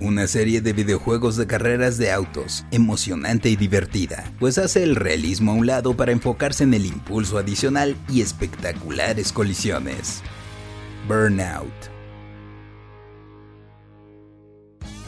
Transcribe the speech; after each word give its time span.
Una 0.00 0.28
serie 0.28 0.60
de 0.60 0.72
videojuegos 0.72 1.36
de 1.36 1.48
carreras 1.48 1.98
de 1.98 2.12
autos, 2.12 2.64
emocionante 2.70 3.50
y 3.50 3.56
divertida, 3.56 4.32
pues 4.38 4.56
hace 4.56 4.84
el 4.84 4.94
realismo 4.94 5.50
a 5.50 5.54
un 5.56 5.66
lado 5.66 5.96
para 5.96 6.12
enfocarse 6.12 6.62
en 6.62 6.72
el 6.72 6.86
impulso 6.86 7.36
adicional 7.36 7.96
y 8.08 8.20
espectaculares 8.20 9.32
colisiones. 9.32 10.22
Burnout 11.08 11.72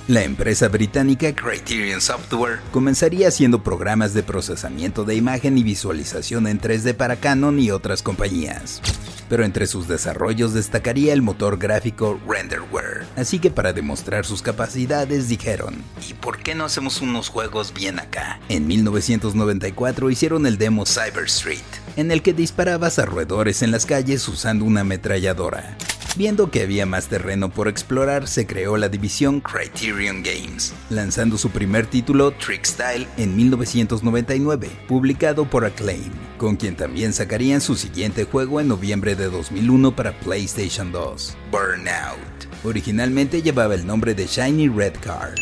La 0.09 0.25
empresa 0.25 0.67
británica 0.67 1.33
Criterion 1.37 2.01
Software 2.01 2.59
comenzaría 2.73 3.29
haciendo 3.29 3.63
programas 3.63 4.13
de 4.13 4.25
procesamiento 4.25 5.05
de 5.05 5.15
imagen 5.15 5.57
y 5.57 5.63
visualización 5.63 6.49
en 6.49 6.61
3D 6.61 6.95
para 6.95 7.15
Canon 7.15 7.61
y 7.61 7.71
otras 7.71 8.03
compañías. 8.03 8.83
Pero 9.29 9.45
entre 9.45 9.69
sus 9.69 9.87
desarrollos 9.87 10.53
destacaría 10.53 11.13
el 11.13 11.23
motor 11.23 11.59
gráfico 11.59 12.19
Renderware. 12.27 13.00
Así 13.17 13.39
que 13.39 13.51
para 13.51 13.73
demostrar 13.73 14.25
sus 14.25 14.43
capacidades 14.43 15.29
dijeron, 15.29 15.83
¿y 16.09 16.15
por 16.15 16.39
qué 16.39 16.55
no 16.55 16.65
hacemos 16.65 17.01
unos 17.01 17.29
juegos 17.29 17.73
bien 17.75 17.99
acá? 17.99 18.41
En 18.49 18.67
1994 18.67 20.11
hicieron 20.11 20.47
el 20.47 20.59
demo 20.59 20.87
Cyber 20.87 21.25
Street, 21.25 21.59
en 21.97 22.11
el 22.11 22.23
que 22.23 22.33
disparabas 22.33 22.99
a 22.99 23.07
roedores 23.07 23.63
en 23.63 23.71
las 23.71 23.87
calles 23.87 24.27
usando 24.29 24.65
una 24.65 24.81
ametralladora. 24.83 25.77
Viendo 26.17 26.51
que 26.51 26.63
había 26.63 26.87
más 26.87 27.07
terreno 27.07 27.51
por 27.51 27.69
explorar, 27.69 28.27
se 28.27 28.45
creó 28.45 28.77
la 28.77 28.89
división 28.89 29.41
Criterion 29.41 30.25
Games, 30.25 30.75
lanzando 30.89 31.39
su 31.39 31.51
primer 31.51 31.87
título, 31.87 32.33
Trick 32.33 32.65
Style, 32.65 33.07
en 33.17 33.37
1999, 33.37 34.69
publicado 34.89 35.45
por 35.49 35.65
Acclaim, 35.65 36.11
con 36.37 36.57
quien 36.57 36.75
también 36.75 37.13
sacarían 37.13 37.61
su 37.61 37.77
siguiente 37.77 38.25
juego 38.25 38.61
en 38.61 38.69
noviembre 38.69 39.15
de 39.15 39.31
2001 39.31 39.95
para 39.95 40.19
PlayStation 40.19 40.91
2, 40.91 41.37
Burnout. 41.53 42.50
Originalmente 42.63 43.41
llevaba 43.41 43.75
el 43.75 43.87
nombre 43.87 44.15
de 44.15 44.27
Shiny 44.27 44.69
Red 44.69 44.95
Car, 45.01 45.35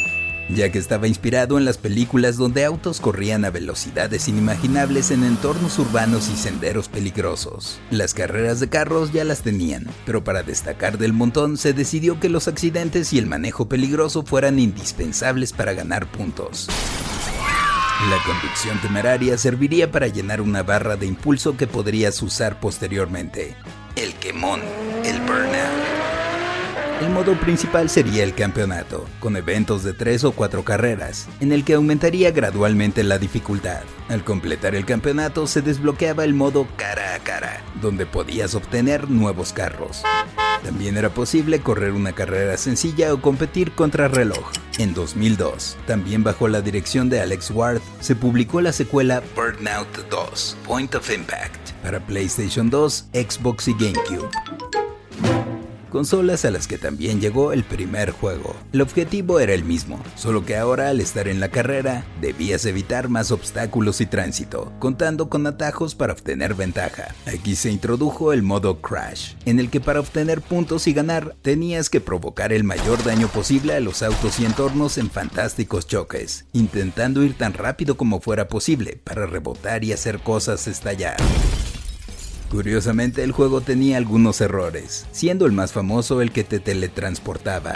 ya 0.49 0.71
que 0.71 0.79
estaba 0.79 1.09
inspirado 1.09 1.59
en 1.59 1.65
las 1.65 1.77
películas 1.77 2.37
donde 2.37 2.65
autos 2.65 3.01
corrían 3.01 3.45
a 3.45 3.51
velocidades 3.51 4.29
inimaginables 4.29 5.11
en 5.11 5.25
entornos 5.25 5.81
urbanos 5.81 6.29
y 6.29 6.37
senderos 6.37 6.89
peligrosos. 6.89 7.81
Las 7.91 8.15
carreras 8.15 8.61
de 8.61 8.69
carros 8.69 9.13
ya 9.13 9.25
las 9.25 9.43
tenían, 9.43 9.89
pero 10.07 10.23
para 10.23 10.45
destacar 10.45 10.97
del 10.97 11.13
montón 11.13 11.57
se 11.57 11.73
decidió 11.73 12.21
que 12.21 12.29
los 12.29 12.47
accidentes 12.47 13.13
y 13.13 13.19
el 13.19 13.27
manejo 13.27 13.69
peligroso 13.69 14.23
fueran 14.23 14.61
indispensables 14.61 15.53
para 15.53 15.73
ganar 15.73 16.07
puntos. 16.07 16.69
La 18.09 18.23
conducción 18.25 18.81
temeraria 18.81 19.37
serviría 19.37 19.91
para 19.91 20.07
llenar 20.07 20.41
una 20.41 20.63
barra 20.63 20.95
de 20.97 21.07
impulso 21.07 21.57
que 21.57 21.67
podrías 21.67 22.23
usar 22.23 22.61
posteriormente. 22.61 23.57
El 23.97 24.15
quemón, 24.15 24.61
el 25.05 25.19
burnout. 25.23 25.88
El 27.01 27.11
modo 27.11 27.39
principal 27.39 27.89
sería 27.89 28.25
el 28.25 28.35
campeonato, 28.35 29.07
con 29.21 29.37
eventos 29.37 29.85
de 29.85 29.93
tres 29.93 30.25
o 30.25 30.33
cuatro 30.33 30.65
carreras, 30.65 31.29
en 31.39 31.53
el 31.53 31.65
que 31.65 31.75
aumentaría 31.75 32.33
gradualmente 32.33 33.05
la 33.05 33.19
dificultad. 33.19 33.83
Al 34.09 34.25
completar 34.25 34.75
el 34.75 34.85
campeonato 34.85 35.47
se 35.47 35.63
desbloqueaba 35.63 36.25
el 36.25 36.35
modo 36.35 36.67
cara 36.77 37.15
a 37.15 37.21
cara, 37.21 37.63
donde 37.81 38.05
podías 38.05 38.57
obtener 38.57 39.09
nuevos 39.09 39.53
carros. 39.53 40.03
También 40.65 40.97
era 40.97 41.11
posible 41.11 41.61
correr 41.61 41.93
una 41.93 42.15
carrera 42.15 42.57
sencilla 42.57 43.15
o 43.15 43.23
competir 43.23 43.71
contra 43.73 44.09
reloj. 44.09 44.51
En 44.79 44.93
2002, 44.93 45.77
también 45.87 46.25
bajo 46.25 46.49
la 46.49 46.63
dirección 46.63 47.09
de 47.09 47.21
Alex 47.21 47.53
Ward, 47.53 47.81
se 48.01 48.17
publicó 48.17 48.61
la 48.61 48.73
secuela 48.73 49.23
Burnout 49.37 50.09
2, 50.11 50.57
Point 50.67 50.97
of 50.97 51.09
Impact, 51.13 51.71
para 51.81 52.05
PlayStation 52.05 52.69
2, 52.69 53.11
Xbox 53.13 53.69
y 53.69 53.75
GameCube 53.75 54.29
consolas 55.89 56.45
a 56.45 56.51
las 56.51 56.67
que 56.67 56.79
también 56.79 57.21
llegó 57.21 57.53
el 57.53 57.65
primer 57.65 58.11
juego. 58.11 58.55
El 58.73 58.81
objetivo 58.81 59.41
era 59.41 59.55
el 59.55 59.65
mismo, 59.65 60.03
solo 60.15 60.45
que 60.45 60.57
ahora 60.57 60.89
al 60.89 61.01
estar 61.01 61.29
en 61.29 61.41
la 61.41 61.49
carrera 61.49 62.05
debías 62.21 62.65
evitar 62.67 63.09
más 63.09 63.31
obstáculos 63.31 64.01
y 64.01 64.07
tránsito, 64.07 64.73
contando 64.79 65.29
con 65.29 65.47
atajos 65.47 65.95
para 65.95 66.13
obtener 66.13 66.55
ventaja. 66.55 67.15
Aquí 67.27 67.57
se 67.57 67.71
introdujo 67.71 68.33
el 68.33 68.43
modo 68.43 68.81
Crash, 68.81 69.35
en 69.45 69.59
el 69.59 69.71
que 69.71 69.81
para 69.81 70.01
obtener 70.01 70.41
puntos 70.41 70.87
y 70.87 70.93
ganar 70.93 71.35
tenías 71.43 71.91
que 71.91 72.01
provocar 72.01 72.53
el 72.53 72.65
mayor 72.65 73.03
daño 73.05 73.29
posible 73.29 73.75
a 73.75 73.81
los 73.81 74.03
autos 74.03 74.41
y 74.41 74.45
entornos 74.45 74.99
en 74.99 75.11
fantásticos 75.11 75.87
choques, 75.87 76.47
intentando 76.53 77.23
ir 77.23 77.37
tan 77.37 77.55
rápido 77.55 77.97
como 77.97 78.21
fuera 78.21 78.49
posible 78.49 79.01
para 79.05 79.27
rebotar 79.27 79.85
y 79.85 79.93
hacer 79.93 80.21
cosas 80.21 80.67
estallar. 80.67 81.17
Curiosamente 82.51 83.23
el 83.25 83.33
juego 83.33 83.61
tenía 83.61 83.99
algunos 83.99 84.41
errores, 84.41 85.07
siendo 85.13 85.45
el 85.45 85.53
más 85.53 85.73
famoso 85.73 86.23
el 86.23 86.33
que 86.33 86.45
te 86.45 86.61
teletransportaba. 86.61 87.75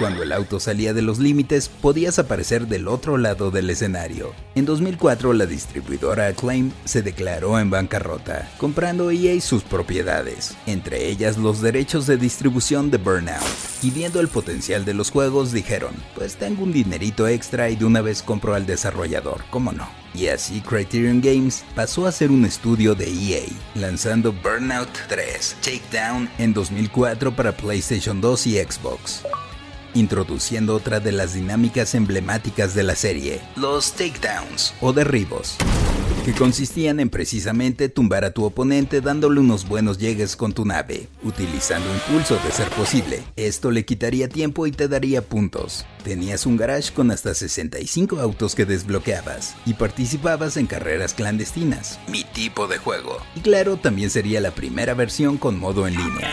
Cuando 0.00 0.22
el 0.22 0.32
auto 0.32 0.58
salía 0.60 0.94
de 0.94 1.02
los 1.02 1.18
límites, 1.18 1.68
podías 1.68 2.18
aparecer 2.18 2.66
del 2.68 2.88
otro 2.88 3.18
lado 3.18 3.50
del 3.50 3.68
escenario. 3.68 4.32
En 4.54 4.64
2004, 4.64 5.34
la 5.34 5.44
distribuidora 5.44 6.28
Acclaim 6.28 6.72
se 6.86 7.02
declaró 7.02 7.60
en 7.60 7.68
bancarrota, 7.68 8.50
comprando 8.56 9.10
EA 9.10 9.38
sus 9.42 9.62
propiedades, 9.62 10.56
entre 10.64 11.10
ellas 11.10 11.36
los 11.36 11.60
derechos 11.60 12.06
de 12.06 12.16
distribución 12.16 12.90
de 12.90 12.96
Burnout. 12.96 13.42
Y 13.82 13.90
viendo 13.90 14.20
el 14.20 14.28
potencial 14.28 14.86
de 14.86 14.94
los 14.94 15.10
juegos, 15.10 15.52
dijeron, 15.52 15.92
pues 16.14 16.36
tengo 16.36 16.62
un 16.62 16.72
dinerito 16.72 17.28
extra 17.28 17.68
y 17.68 17.76
de 17.76 17.84
una 17.84 18.00
vez 18.00 18.22
compro 18.22 18.54
al 18.54 18.64
desarrollador, 18.64 19.44
¿cómo 19.50 19.70
no? 19.70 19.86
Y 20.14 20.28
así 20.28 20.62
Criterion 20.62 21.20
Games 21.20 21.62
pasó 21.74 22.06
a 22.06 22.12
ser 22.12 22.30
un 22.30 22.46
estudio 22.46 22.94
de 22.94 23.06
EA, 23.06 23.42
lanzando 23.74 24.32
Burnout 24.32 24.88
3 25.08 25.56
Takedown 25.62 26.30
en 26.38 26.54
2004 26.54 27.36
para 27.36 27.52
PlayStation 27.52 28.20
2 28.22 28.46
y 28.46 28.56
Xbox 28.56 29.22
introduciendo 29.94 30.74
otra 30.74 31.00
de 31.00 31.12
las 31.12 31.34
dinámicas 31.34 31.94
emblemáticas 31.94 32.74
de 32.74 32.82
la 32.82 32.94
serie, 32.94 33.40
los 33.56 33.92
takedowns 33.92 34.74
o 34.80 34.92
derribos, 34.92 35.56
que 36.24 36.32
consistían 36.32 37.00
en 37.00 37.10
precisamente 37.10 37.88
tumbar 37.88 38.24
a 38.24 38.32
tu 38.32 38.44
oponente 38.44 39.00
dándole 39.00 39.40
unos 39.40 39.66
buenos 39.66 39.98
llegues 39.98 40.36
con 40.36 40.52
tu 40.52 40.64
nave, 40.64 41.08
utilizando 41.22 41.86
impulso 41.92 42.38
de 42.44 42.52
ser 42.52 42.68
posible. 42.70 43.22
Esto 43.36 43.70
le 43.70 43.84
quitaría 43.84 44.28
tiempo 44.28 44.66
y 44.66 44.72
te 44.72 44.88
daría 44.88 45.22
puntos. 45.22 45.86
Tenías 46.04 46.46
un 46.46 46.56
garage 46.56 46.92
con 46.92 47.10
hasta 47.10 47.34
65 47.34 48.20
autos 48.20 48.54
que 48.54 48.66
desbloqueabas 48.66 49.54
y 49.66 49.74
participabas 49.74 50.56
en 50.56 50.66
carreras 50.66 51.14
clandestinas, 51.14 51.98
mi 52.08 52.24
tipo 52.24 52.66
de 52.66 52.78
juego. 52.78 53.18
Y 53.34 53.40
claro, 53.40 53.76
también 53.76 54.10
sería 54.10 54.40
la 54.40 54.50
primera 54.50 54.94
versión 54.94 55.36
con 55.38 55.58
modo 55.58 55.86
en 55.86 55.96
línea. 55.96 56.30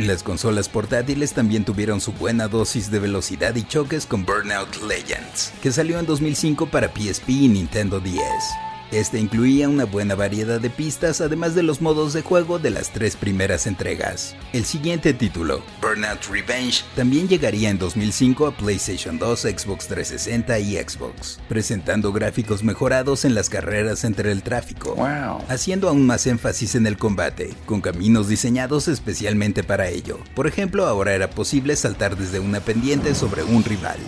Las 0.00 0.24
consolas 0.24 0.68
portátiles 0.68 1.34
también 1.34 1.64
tuvieron 1.64 2.00
su 2.00 2.12
buena 2.12 2.48
dosis 2.48 2.90
de 2.90 2.98
velocidad 2.98 3.54
y 3.54 3.62
choques 3.62 4.06
con 4.06 4.26
Burnout 4.26 4.82
Legends, 4.82 5.52
que 5.62 5.70
salió 5.70 6.00
en 6.00 6.06
2005 6.06 6.66
para 6.66 6.88
PSP 6.88 7.28
y 7.28 7.48
Nintendo 7.48 8.00
DS. 8.00 8.73
Este 8.94 9.18
incluía 9.18 9.68
una 9.68 9.86
buena 9.86 10.14
variedad 10.14 10.60
de 10.60 10.70
pistas 10.70 11.20
además 11.20 11.56
de 11.56 11.64
los 11.64 11.80
modos 11.80 12.12
de 12.12 12.22
juego 12.22 12.60
de 12.60 12.70
las 12.70 12.92
tres 12.92 13.16
primeras 13.16 13.66
entregas. 13.66 14.36
El 14.52 14.64
siguiente 14.64 15.12
título, 15.12 15.64
Burnout 15.82 16.22
Revenge, 16.30 16.84
también 16.94 17.26
llegaría 17.26 17.70
en 17.70 17.78
2005 17.80 18.46
a 18.46 18.56
PlayStation 18.56 19.18
2, 19.18 19.40
Xbox 19.40 19.88
360 19.88 20.58
y 20.60 20.76
Xbox, 20.76 21.40
presentando 21.48 22.12
gráficos 22.12 22.62
mejorados 22.62 23.24
en 23.24 23.34
las 23.34 23.50
carreras 23.50 24.04
entre 24.04 24.30
el 24.30 24.44
tráfico, 24.44 24.94
haciendo 25.48 25.88
aún 25.88 26.06
más 26.06 26.28
énfasis 26.28 26.76
en 26.76 26.86
el 26.86 26.96
combate, 26.96 27.52
con 27.66 27.80
caminos 27.80 28.28
diseñados 28.28 28.86
especialmente 28.86 29.64
para 29.64 29.88
ello. 29.88 30.20
Por 30.36 30.46
ejemplo, 30.46 30.86
ahora 30.86 31.14
era 31.14 31.30
posible 31.30 31.74
saltar 31.74 32.16
desde 32.16 32.38
una 32.38 32.60
pendiente 32.60 33.16
sobre 33.16 33.42
un 33.42 33.64
rival 33.64 33.98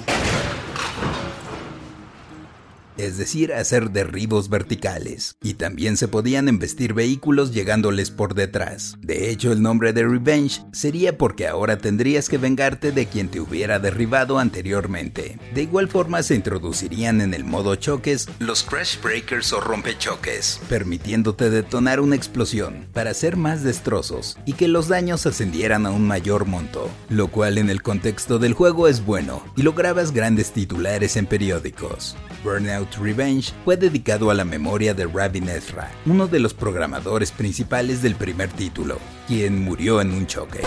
es 2.99 3.19
decir, 3.19 3.53
hacer 3.53 3.91
derribos 3.91 4.49
verticales, 4.49 5.37
y 5.43 5.55
también 5.55 5.97
se 5.97 6.09
podían 6.09 6.49
embestir 6.49 6.95
vehículos 6.95 7.53
llegándoles 7.53 8.11
por 8.11 8.35
detrás. 8.35 8.97
De 9.01 9.31
hecho, 9.31 9.53
el 9.53 9.63
nombre 9.63 9.93
de 9.93 10.07
Revenge 10.07 10.63
sería 10.73 11.19
porque 11.19 11.47
ahora 11.47 11.79
tendrías 11.79 12.29
que 12.29 12.39
vengarte 12.39 12.93
de 12.93 13.07
quien 13.07 13.29
te 13.29 13.41
hubiera 13.41 13.79
derribado 13.79 14.39
anteriormente. 14.39 15.39
De 15.55 15.63
igual 15.63 15.89
forma 15.89 16.23
se 16.23 16.35
introducirían 16.35 17.21
en 17.21 17.35
el 17.35 17.45
modo 17.45 17.75
choques 17.77 18.29
los 18.39 18.63
Crash 18.63 19.01
Breakers 19.03 19.53
o 19.53 19.61
rompechoques, 19.61 20.61
permitiéndote 20.69 21.51
detonar 21.51 22.01
una 22.01 22.17
explosión 22.17 22.87
para 22.93 23.11
hacer 23.11 23.37
más 23.37 23.63
destrozos 23.63 24.39
y 24.47 24.55
que 24.55 24.69
los 24.69 24.89
daños 24.89 25.27
ascendieran 25.27 25.87
a 25.87 25.91
un 25.91 26.07
mayor 26.07 26.47
monto, 26.47 26.91
lo 27.09 27.29
cual 27.29 27.59
en 27.59 27.71
el 27.71 27.83
contexto 27.83 28.39
del 28.39 28.55
juego 28.55 28.89
es 28.89 29.05
bueno 29.05 29.43
y 29.57 29.63
lograbas 29.63 30.13
grandes 30.13 30.53
titulares 30.53 31.17
en 31.17 31.27
periódicos. 31.27 32.17
Burnout 32.45 32.86
Revenge 32.95 33.53
fue 33.65 33.77
dedicado 33.77 34.31
a 34.31 34.35
la 34.35 34.45
memoria 34.45 34.95
de 34.95 35.07
Rabin 35.07 35.49
Ezra, 35.49 35.91
uno 36.07 36.27
de 36.27 36.41
los 36.41 36.55
programadores 36.55 37.33
principales 37.33 38.03
del 38.03 38.15
primer 38.15 38.49
título, 38.51 38.99
quien 39.27 39.63
murió 39.63 40.01
en 40.01 40.13
un 40.13 40.27
choque. 40.27 40.61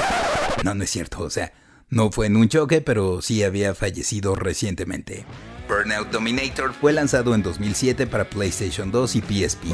No, 0.63 0.73
no 0.73 0.83
es 0.83 0.89
cierto, 0.89 1.23
o 1.23 1.29
sea, 1.29 1.51
no 1.89 2.11
fue 2.11 2.27
en 2.27 2.35
un 2.35 2.49
choque, 2.49 2.81
pero 2.81 3.21
sí 3.21 3.43
había 3.43 3.73
fallecido 3.73 4.35
recientemente. 4.35 5.25
Burnout 5.67 6.09
Dominator 6.11 6.73
fue 6.73 6.93
lanzado 6.93 7.35
en 7.35 7.43
2007 7.43 8.07
para 8.07 8.29
PlayStation 8.29 8.91
2 8.91 9.15
y 9.15 9.21
PSP. 9.21 9.65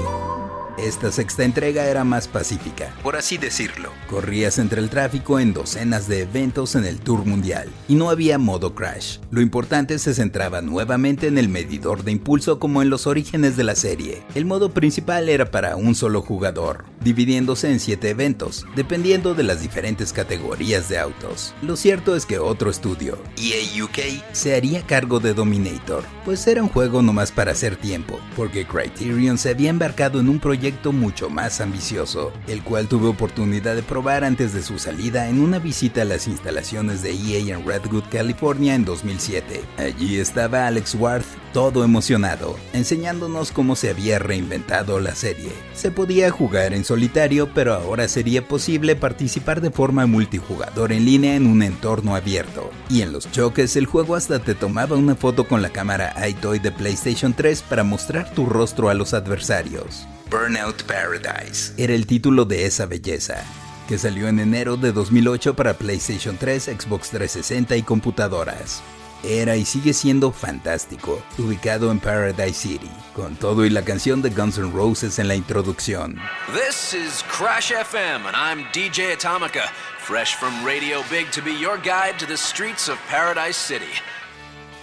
Esta 0.78 1.10
sexta 1.10 1.46
entrega 1.46 1.86
era 1.86 2.04
más 2.04 2.28
pacífica, 2.28 2.94
por 3.02 3.16
así 3.16 3.38
decirlo. 3.38 3.92
Corrías 4.10 4.60
entre 4.60 4.82
el 4.82 4.90
tráfico 4.90 5.40
en 5.40 5.54
docenas 5.54 6.10
de 6.10 6.24
eventos 6.24 6.76
en 6.76 6.84
el 6.84 7.00
Tour 7.00 7.26
Mundial 7.26 7.70
y 7.88 7.96
no 7.96 8.10
había 8.10 8.38
modo 8.38 8.76
crash. 8.76 9.20
Lo 9.32 9.40
importante 9.40 9.98
se 10.00 10.14
centraba 10.14 10.62
nuevamente 10.62 11.28
en 11.28 11.38
el 11.38 11.48
medidor 11.48 12.04
de 12.04 12.12
impulso 12.12 12.60
como 12.60 12.82
en 12.82 12.90
los 12.90 13.08
orígenes 13.08 13.56
de 13.56 13.64
la 13.64 13.76
serie. 13.76 14.24
El 14.36 14.44
modo 14.46 14.70
principal 14.70 15.30
era 15.30 15.50
para 15.50 15.78
un 15.78 15.96
solo 15.96 16.22
jugador, 16.22 16.84
dividiéndose 17.06 17.72
en 17.72 17.80
7 17.80 18.10
eventos, 18.10 18.66
dependiendo 18.76 19.36
de 19.36 19.44
las 19.44 19.62
diferentes 19.62 20.12
categorías 20.12 20.90
de 20.90 20.98
autos. 20.98 21.54
Lo 21.62 21.78
cierto 21.78 22.16
es 22.16 22.26
que 22.26 22.40
otro 22.40 22.70
estudio, 22.70 23.18
EA 23.38 23.84
UK, 23.84 24.24
se 24.34 24.56
haría 24.56 24.82
cargo 24.82 25.22
de 25.22 25.34
Dominator, 25.34 26.04
pues 26.26 26.46
era 26.48 26.64
un 26.64 26.70
juego 26.70 27.02
nomás 27.02 27.32
para 27.32 27.52
hacer 27.52 27.78
tiempo, 27.78 28.20
porque 28.36 28.66
Criterion 28.66 29.38
se 29.38 29.52
había 29.52 29.70
embarcado 29.70 30.20
en 30.20 30.28
un 30.28 30.40
proyecto 30.40 30.92
mucho 30.92 31.30
más 31.30 31.62
ambicioso, 31.62 32.34
el 32.48 32.64
cual 32.64 32.88
tuve 32.88 33.08
oportunidad 33.08 33.76
de 33.76 33.84
probar 33.84 34.24
antes 34.24 34.52
de 34.54 34.64
su 34.64 34.80
salida 34.80 35.30
en 35.30 35.40
una 35.40 35.60
visita 35.60 36.02
a 36.02 36.06
las 36.06 36.28
instalaciones 36.28 37.04
de 37.04 37.12
EA 37.12 37.56
en 37.56 37.66
Redwood, 37.66 38.06
California 38.12 38.74
en 38.74 38.84
2007. 38.84 39.62
Allí 39.78 40.18
estaba 40.18 40.66
Alex 40.66 40.96
Worth 40.96 41.45
todo 41.56 41.86
emocionado, 41.86 42.58
enseñándonos 42.74 43.54
cómo 43.54 43.78
se 43.78 43.90
había 43.90 44.20
reinventado 44.20 45.00
la 45.00 45.16
serie. 45.16 45.54
Se 45.74 45.90
podía 45.90 46.30
jugar 46.30 46.74
en 46.74 46.84
solitario, 46.84 47.50
pero 47.54 47.74
ahora 47.74 48.10
sería 48.10 48.46
posible 48.46 48.98
participar 48.98 49.62
de 49.62 49.72
forma 49.72 50.06
multijugador 50.06 50.92
en 50.92 51.06
línea 51.06 51.36
en 51.36 51.48
un 51.48 51.64
entorno 51.64 52.14
abierto. 52.14 52.72
Y 52.90 53.04
en 53.04 53.14
los 53.14 53.32
choques 53.32 53.78
el 53.78 53.86
juego 53.86 54.16
hasta 54.16 54.40
te 54.40 54.54
tomaba 54.54 54.98
una 54.98 55.16
foto 55.16 55.48
con 55.48 55.62
la 55.62 55.70
cámara 55.70 56.14
iToy 56.28 56.60
de 56.60 56.74
PlayStation 56.74 57.34
3 57.34 57.62
para 57.62 57.86
mostrar 57.86 58.34
tu 58.34 58.46
rostro 58.48 58.90
a 58.90 58.94
los 58.94 59.14
adversarios. 59.14 60.06
Burnout 60.30 60.84
Paradise 60.84 61.72
era 61.78 61.94
el 61.94 62.06
título 62.06 62.44
de 62.44 62.66
esa 62.66 62.86
belleza, 62.86 63.46
que 63.88 63.98
salió 63.98 64.28
en 64.28 64.40
enero 64.40 64.76
de 64.76 64.92
2008 64.92 65.56
para 65.56 65.76
PlayStation 65.76 66.36
3, 66.38 66.64
Xbox 66.64 67.12
360 67.12 67.78
y 67.78 67.84
computadoras. 67.84 68.84
Era 69.28 69.56
y 69.56 69.66
sigue 69.66 69.94
siendo 69.94 70.32
fantástico, 70.32 71.22
ubicado 71.38 71.92
en 71.92 72.00
Paradise 72.00 72.54
City, 72.54 72.92
con 73.16 73.36
todo 73.36 73.66
y 73.66 73.70
la 73.70 73.84
canción 73.84 74.22
de 74.22 74.30
Guns 74.30 74.58
N' 74.58 74.72
Roses 74.72 75.18
en 75.18 75.28
la 75.28 75.36
introducción. 75.36 76.20
This 76.54 76.94
is 76.94 77.24
Crash 77.24 77.72
FM 77.72 78.28
and 78.28 78.36
I'm 78.36 78.66
DJ 78.72 79.14
Atomica, 79.14 79.68
fresh 79.98 80.36
from 80.36 80.64
Radio 80.64 81.02
Big 81.10 81.32
to 81.32 81.42
be 81.42 81.54
your 81.54 81.78
guide 81.78 82.20
to 82.20 82.28
the 82.28 82.38
streets 82.38 82.88
of 82.88 82.98
Paradise 83.10 83.58
City. 83.58 83.94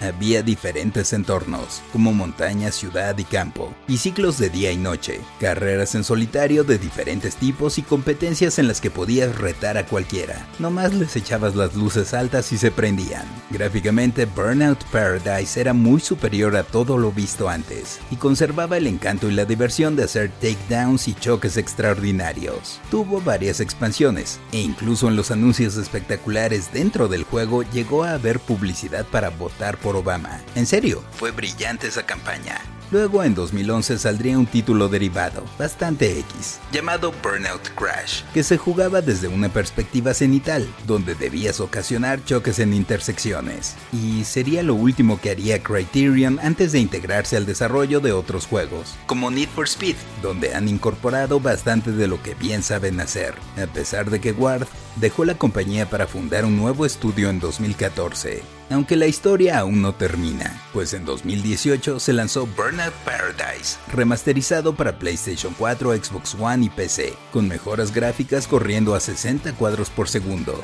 Había 0.03 0.43
diferentes 0.43 1.13
entornos, 1.13 1.81
como 1.93 2.13
montaña, 2.13 2.73
ciudad 2.73 3.17
y 3.19 3.25
campo, 3.25 3.73
y 3.87 3.99
ciclos 3.99 4.37
de 4.37 4.51
día 4.51 4.73
y 4.73 4.77
noche, 4.77 5.21
carreras 5.39 5.95
en 5.95 6.03
solitario 6.03 6.65
de 6.65 6.77
diferentes 6.77 7.37
tipos 7.37 7.79
y 7.79 7.83
competencias 7.83 8.59
en 8.59 8.67
las 8.67 8.81
que 8.81 8.91
podías 8.91 9.39
retar 9.39 9.79
a 9.79 9.87
cualquiera. 9.87 10.45
Nomás 10.59 10.93
les 10.93 11.15
echabas 11.15 11.55
las 11.55 11.77
luces 11.77 12.15
altas 12.15 12.51
y 12.51 12.59
se 12.59 12.73
prendían. 12.73 13.25
Gráficamente, 13.51 14.25
Burnout 14.27 14.83
Paradise 14.87 15.61
era 15.61 15.73
muy 15.73 16.01
superior 16.01 16.57
a 16.57 16.65
todo 16.65 16.99
lo 16.99 17.13
visto 17.13 17.49
antes, 17.49 18.01
y 18.11 18.17
conservaba 18.17 18.79
el 18.79 18.89
encanto 18.89 19.31
y 19.31 19.35
la 19.35 19.45
diversión 19.45 19.95
de 19.95 20.03
hacer 20.03 20.33
takedowns 20.41 21.07
y 21.07 21.15
choques 21.15 21.57
extraordinarios. 21.57 22.81
Tuvo 22.91 23.21
varias 23.21 23.61
expansiones, 23.61 24.41
e 24.51 24.59
incluso 24.59 25.07
en 25.07 25.15
los 25.15 25.31
anuncios 25.31 25.77
espectaculares 25.77 26.73
dentro 26.73 27.07
del 27.07 27.23
juego 27.23 27.63
llegó 27.63 28.03
a 28.03 28.15
haber 28.15 28.41
publicidad 28.41 29.07
para 29.07 29.31
votar 29.31 29.79
por 29.79 29.92
Obama. 29.97 30.41
En 30.55 30.67
serio, 30.67 31.03
fue 31.13 31.31
brillante 31.31 31.89
esa 31.89 32.05
campaña. 32.05 32.61
Luego 32.93 33.25
en 33.25 33.35
2011 33.35 33.97
saldría 33.97 34.39
un 34.39 34.45
título 34.45 34.87
derivado, 34.91 35.45
bastante 35.59 36.19
X, 36.19 36.59
llamado 36.73 37.11
Burnout 37.23 37.71
Crash, 37.75 38.21
que 38.35 38.43
se 38.43 38.59
jugaba 38.59 39.01
desde 39.01 39.29
una 39.29 39.49
perspectiva 39.49 40.13
cenital, 40.13 40.69
donde 40.87 41.15
debías 41.15 41.61
ocasionar 41.61 42.23
choques 42.23 42.59
en 42.59 42.75
intersecciones. 42.75 43.77
Y 43.95 44.25
sería 44.25 44.63
lo 44.63 44.75
último 44.75 45.19
que 45.19 45.31
haría 45.31 45.63
Criterion 45.63 46.39
antes 46.43 46.73
de 46.73 46.81
integrarse 46.81 47.39
al 47.39 47.47
desarrollo 47.47 48.01
de 48.01 48.13
otros 48.13 48.47
juegos, 48.47 48.95
como 49.07 49.31
Need 49.31 49.49
for 49.49 49.65
Speed, 49.65 49.97
donde 50.21 50.55
han 50.55 50.69
incorporado 50.69 51.41
bastante 51.41 51.93
de 51.93 52.09
lo 52.09 52.23
que 52.23 52.35
bien 52.35 52.63
saben 52.63 53.01
hacer, 53.01 53.35
a 53.57 53.73
pesar 53.73 54.11
de 54.11 54.21
que 54.21 54.33
Ward 54.33 54.67
dejó 54.97 55.25
la 55.25 55.39
compañía 55.39 55.89
para 55.89 56.07
fundar 56.07 56.45
un 56.45 56.59
nuevo 56.59 56.85
estudio 56.85 57.31
en 57.31 57.41
2014 57.41 58.43
aunque 58.73 58.97
la 58.97 59.07
historia 59.07 59.59
aún 59.59 59.83
no 59.83 59.95
termina, 59.95 60.63
pues 60.73 60.95
en 60.95 61.05
2018 61.05 62.01
se 62.01 62.13
lanzó 62.13 62.47
Burnout 62.47 62.95
Paradise, 63.05 63.79
remasterizado 63.93 64.75
para 64.75 64.99
PlayStation 64.99 65.55
4, 65.59 65.97
Xbox 65.97 66.35
One 66.39 66.67
y 66.67 66.69
PC, 66.69 67.15
con 67.33 67.49
mejoras 67.49 67.93
gráficas 67.93 68.47
corriendo 68.47 68.95
a 68.95 69.01
60 69.01 69.53
cuadros 69.55 69.91
por 69.91 70.09
segundo, 70.09 70.61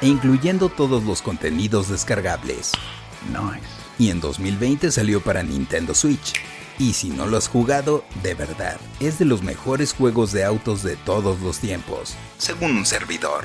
e 0.00 0.08
incluyendo 0.08 0.68
todos 0.68 1.04
los 1.04 1.22
contenidos 1.22 1.88
descargables. 1.88 2.72
Y 3.98 4.10
en 4.10 4.20
2020 4.20 4.90
salió 4.90 5.20
para 5.20 5.42
Nintendo 5.42 5.94
Switch. 5.94 6.34
Y 6.78 6.94
si 6.94 7.10
no 7.10 7.26
lo 7.26 7.36
has 7.36 7.48
jugado, 7.48 8.04
de 8.22 8.34
verdad, 8.34 8.78
es 8.98 9.18
de 9.18 9.24
los 9.24 9.42
mejores 9.42 9.92
juegos 9.92 10.32
de 10.32 10.44
autos 10.44 10.82
de 10.82 10.96
todos 10.96 11.40
los 11.40 11.58
tiempos, 11.58 12.16
según 12.38 12.76
un 12.76 12.86
servidor. 12.86 13.44